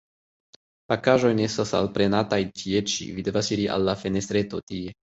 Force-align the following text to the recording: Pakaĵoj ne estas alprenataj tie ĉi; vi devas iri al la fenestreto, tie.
Pakaĵoj 0.93 1.31
ne 1.41 1.45
estas 1.51 1.75
alprenataj 1.81 2.41
tie 2.63 2.83
ĉi; 2.95 3.09
vi 3.21 3.29
devas 3.31 3.55
iri 3.59 3.71
al 3.79 3.89
la 3.93 3.99
fenestreto, 4.07 4.69
tie. 4.73 5.01